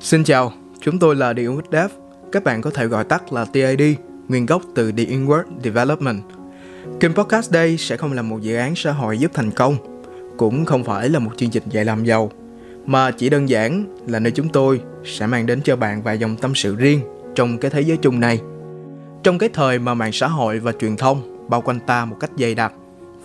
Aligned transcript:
Xin 0.00 0.24
chào, 0.24 0.52
chúng 0.80 0.98
tôi 0.98 1.16
là 1.16 1.32
The 1.32 1.42
Inward 1.42 1.62
Dev. 1.72 1.90
Các 2.32 2.44
bạn 2.44 2.62
có 2.62 2.70
thể 2.70 2.86
gọi 2.86 3.04
tắt 3.04 3.32
là 3.32 3.44
TID, 3.44 3.96
nguyên 4.28 4.46
gốc 4.46 4.62
từ 4.74 4.92
The 4.92 5.04
Inward 5.04 5.42
Development. 5.64 6.22
Kênh 7.00 7.14
podcast 7.14 7.52
đây 7.52 7.76
sẽ 7.76 7.96
không 7.96 8.12
là 8.12 8.22
một 8.22 8.40
dự 8.40 8.56
án 8.56 8.74
xã 8.76 8.92
hội 8.92 9.18
giúp 9.18 9.30
thành 9.34 9.50
công, 9.50 9.76
cũng 10.36 10.64
không 10.64 10.84
phải 10.84 11.08
là 11.08 11.18
một 11.18 11.30
chương 11.36 11.50
trình 11.50 11.62
dạy 11.70 11.84
làm 11.84 12.04
giàu, 12.04 12.30
mà 12.86 13.10
chỉ 13.10 13.28
đơn 13.28 13.48
giản 13.48 13.84
là 14.06 14.18
nơi 14.18 14.32
chúng 14.32 14.48
tôi 14.48 14.80
sẽ 15.04 15.26
mang 15.26 15.46
đến 15.46 15.60
cho 15.64 15.76
bạn 15.76 16.02
vài 16.02 16.18
dòng 16.18 16.36
tâm 16.36 16.54
sự 16.54 16.76
riêng 16.76 17.00
trong 17.34 17.58
cái 17.58 17.70
thế 17.70 17.80
giới 17.80 17.96
chung 17.96 18.20
này. 18.20 18.40
Trong 19.22 19.38
cái 19.38 19.48
thời 19.52 19.78
mà 19.78 19.94
mạng 19.94 20.12
xã 20.12 20.28
hội 20.28 20.58
và 20.58 20.72
truyền 20.72 20.96
thông 20.96 21.48
bao 21.48 21.60
quanh 21.60 21.80
ta 21.86 22.04
một 22.04 22.16
cách 22.20 22.30
dày 22.38 22.54
đặc 22.54 22.72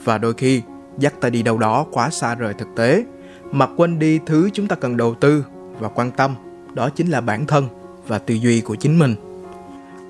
và 0.04 0.18
đôi 0.18 0.34
khi 0.34 0.62
dắt 0.98 1.14
ta 1.21 1.29
đi 1.29 1.43
đâu 1.43 1.57
đó 1.57 1.86
quá 1.92 2.10
xa 2.10 2.36
rời 2.36 2.54
thực 2.54 2.68
tế, 2.76 3.06
mà 3.51 3.68
quên 3.78 4.00
đi 4.00 4.20
thứ 4.26 4.50
chúng 4.54 4.68
ta 4.68 4.76
cần 4.76 4.98
đầu 4.98 5.15
tư 5.15 5.46
và 5.79 5.89
quan 5.89 6.12
tâm 6.12 6.36
đó 6.75 6.89
chính 6.89 7.07
là 7.07 7.21
bản 7.21 7.46
thân 7.46 7.68
và 8.07 8.20
tư 8.20 8.36
duy 8.36 8.61
của 8.61 8.75
chính 8.75 9.00
mình. 9.00 9.15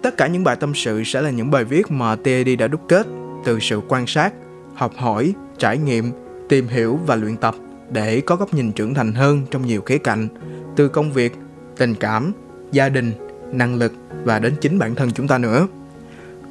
Tất 0.03 0.17
cả 0.17 0.27
những 0.27 0.43
bài 0.43 0.55
tâm 0.55 0.75
sự 0.75 1.03
sẽ 1.03 1.21
là 1.21 1.29
những 1.29 1.51
bài 1.51 1.63
viết 1.63 1.91
mà 1.91 2.15
TED 2.15 2.47
đã 2.59 2.67
đúc 2.67 2.81
kết 2.87 3.07
từ 3.45 3.59
sự 3.59 3.81
quan 3.87 4.07
sát, 4.07 4.33
học 4.75 4.91
hỏi, 4.97 5.33
trải 5.57 5.77
nghiệm, 5.77 6.11
tìm 6.49 6.67
hiểu 6.67 6.99
và 7.05 7.15
luyện 7.15 7.37
tập 7.37 7.55
để 7.91 8.21
có 8.21 8.35
góc 8.35 8.53
nhìn 8.53 8.71
trưởng 8.71 8.93
thành 8.93 9.13
hơn 9.13 9.41
trong 9.51 9.65
nhiều 9.65 9.81
khía 9.81 9.97
cạnh, 9.97 10.27
từ 10.75 10.87
công 10.87 11.11
việc, 11.11 11.35
tình 11.77 11.95
cảm, 11.95 12.33
gia 12.71 12.89
đình, 12.89 13.13
năng 13.51 13.75
lực 13.75 13.93
và 14.23 14.39
đến 14.39 14.55
chính 14.61 14.79
bản 14.79 14.95
thân 14.95 15.11
chúng 15.11 15.27
ta 15.27 15.37
nữa. 15.37 15.67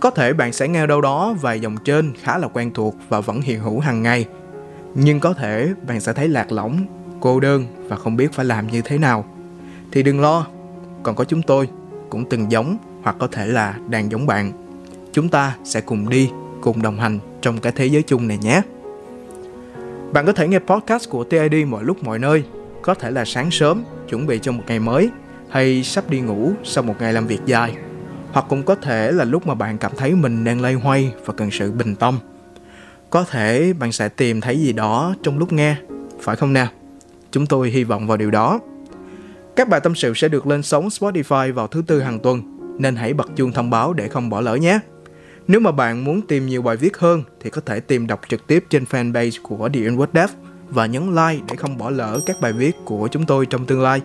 Có 0.01 0.11
thể 0.11 0.33
bạn 0.33 0.53
sẽ 0.53 0.69
nghe 0.69 0.87
đâu 0.87 1.01
đó 1.01 1.35
vài 1.41 1.61
dòng 1.61 1.77
trên 1.85 2.13
khá 2.23 2.39
là 2.39 2.49
quen 2.49 2.71
thuộc 2.75 2.97
và 3.09 3.21
vẫn 3.21 3.41
hiện 3.41 3.61
hữu 3.61 3.81
hàng 3.81 4.03
ngày, 4.03 4.27
nhưng 4.95 5.21
có 5.21 5.33
thể 5.33 5.73
bạn 5.87 6.01
sẽ 6.01 6.13
thấy 6.13 6.29
lạc 6.29 6.53
lõng, 6.53 6.87
cô 7.21 7.41
đơn 7.41 7.67
và 7.89 7.97
không 7.97 8.17
biết 8.17 8.33
phải 8.33 8.45
làm 8.45 8.67
như 8.67 8.83
thế 8.83 8.99
nào 8.99 9.25
thì 9.93 10.03
đừng 10.03 10.21
lo, 10.21 10.47
còn 11.03 11.15
có 11.15 11.25
chúng 11.25 11.43
tôi 11.43 11.69
cũng 12.11 12.25
từng 12.25 12.53
giống 12.53 12.79
hoặc 13.03 13.17
có 13.19 13.27
thể 13.27 13.47
là 13.47 13.79
đang 13.89 14.11
giống 14.11 14.27
bạn. 14.27 14.53
Chúng 15.13 15.29
ta 15.29 15.57
sẽ 15.65 15.81
cùng 15.81 16.09
đi, 16.09 16.31
cùng 16.61 16.83
đồng 16.83 17.01
hành 17.01 17.19
trong 17.41 17.61
cái 17.61 17.73
thế 17.77 17.87
giới 17.87 18.03
chung 18.03 18.29
này 18.29 18.39
nhé. 18.39 18.63
Bạn 20.13 20.27
có 20.27 20.33
thể 20.33 20.49
nghe 20.49 20.59
podcast 20.59 21.11
của 21.11 21.25
TID 21.25 21.67
mọi 21.69 21.85
lúc, 21.85 22.05
mọi 22.05 22.19
nơi. 22.19 22.45
Có 22.83 22.95
thể 22.95 23.11
là 23.11 23.25
sáng 23.25 23.51
sớm, 23.51 23.85
chuẩn 24.09 24.27
bị 24.27 24.39
cho 24.43 24.53
một 24.53 24.63
ngày 24.67 24.79
mới, 24.79 25.11
hay 25.51 25.83
sắp 25.83 26.11
đi 26.11 26.21
ngủ 26.21 26.53
sau 26.65 26.85
một 26.85 26.95
ngày 27.01 27.13
làm 27.13 27.27
việc 27.27 27.41
dài. 27.47 27.77
Hoặc 28.33 28.47
cũng 28.49 28.63
có 28.63 28.75
thể 28.75 29.13
là 29.13 29.25
lúc 29.25 29.47
mà 29.47 29.55
bạn 29.55 29.79
cảm 29.79 29.93
thấy 29.97 30.15
mình 30.15 30.45
đang 30.45 30.61
lay 30.61 30.75
hoay 30.75 31.13
và 31.25 31.35
cần 31.35 31.51
sự 31.51 31.73
bình 31.73 31.97
tâm. 31.97 32.19
Có 33.11 33.25
thể 33.25 33.73
bạn 33.73 33.93
sẽ 33.93 34.09
tìm 34.09 34.41
thấy 34.41 34.61
gì 34.61 34.73
đó 34.73 35.15
trong 35.23 35.39
lúc 35.39 35.53
nghe, 35.53 35.77
phải 36.21 36.37
không 36.37 36.53
nào 36.53 36.69
chúng 37.31 37.47
tôi 37.47 37.71
hy 37.71 37.85
vọng 37.85 38.07
vào 38.07 38.17
điều 38.17 38.31
đó 38.31 38.61
các 39.57 39.69
bài 39.69 39.81
tâm 39.81 39.95
sự 39.95 40.15
sẽ 40.15 40.29
được 40.29 40.47
lên 40.47 40.63
sóng 40.63 40.89
Spotify 40.89 41.55
vào 41.55 41.67
thứ 41.67 41.83
tư 41.87 42.01
hàng 42.01 42.21
tuần, 42.21 42.43
nên 42.79 42.97
hãy 42.97 43.15
bật 43.15 43.31
chuông 43.37 43.53
thông 43.53 43.71
báo 43.71 43.93
để 43.93 44.09
không 44.09 44.31
bỏ 44.31 44.41
lỡ 44.41 44.55
nhé. 44.55 44.79
Nếu 45.49 45.61
mà 45.61 45.73
bạn 45.73 46.05
muốn 46.05 46.23
tìm 46.23 46.47
nhiều 46.47 46.63
bài 46.63 46.77
viết 46.77 46.97
hơn 46.97 47.23
thì 47.41 47.51
có 47.51 47.61
thể 47.67 47.81
tìm 47.81 48.07
đọc 48.07 48.21
trực 48.29 48.47
tiếp 48.47 48.65
trên 48.71 48.85
fanpage 48.85 49.43
của 49.43 49.69
The 49.69 49.81
Inward 49.81 50.07
Dev 50.15 50.31
và 50.69 50.87
nhấn 50.87 51.15
like 51.15 51.45
để 51.49 51.57
không 51.57 51.79
bỏ 51.79 51.91
lỡ 51.91 52.21
các 52.27 52.41
bài 52.41 52.53
viết 52.53 52.77
của 52.85 53.09
chúng 53.09 53.27
tôi 53.27 53.47
trong 53.47 53.67
tương 53.67 53.83
lai. 53.83 54.01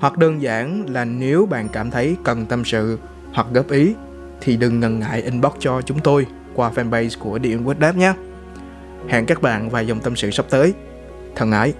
Hoặc 0.00 0.18
đơn 0.18 0.42
giản 0.42 0.90
là 0.90 1.04
nếu 1.04 1.46
bạn 1.46 1.68
cảm 1.72 1.90
thấy 1.90 2.16
cần 2.24 2.46
tâm 2.46 2.64
sự 2.64 2.98
hoặc 3.32 3.46
góp 3.52 3.70
ý 3.70 3.94
thì 4.40 4.56
đừng 4.56 4.80
ngần 4.80 5.00
ngại 5.00 5.22
inbox 5.22 5.52
cho 5.58 5.82
chúng 5.82 5.98
tôi 5.98 6.26
qua 6.54 6.70
fanpage 6.74 7.18
của 7.18 7.38
The 7.38 7.48
Inward 7.50 7.80
Dev 7.80 7.96
nhé. 7.96 8.12
Hẹn 9.08 9.26
các 9.26 9.42
bạn 9.42 9.70
vài 9.70 9.86
dòng 9.86 10.00
tâm 10.00 10.16
sự 10.16 10.30
sắp 10.30 10.46
tới. 10.50 10.74
Thân 11.36 11.52
ái! 11.52 11.72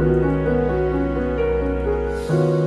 Thank 0.00 0.24
you. 2.32 2.59